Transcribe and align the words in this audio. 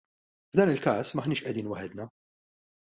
F'dan 0.53 0.71
il-każ 0.77 1.13
m'aħniex 1.21 1.47
qegħdin 1.49 1.71
waħedna. 1.75 2.11